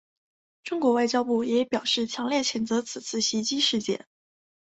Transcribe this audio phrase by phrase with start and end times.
[0.63, 4.07] 中国外交部也表示强烈谴责此次袭击事件。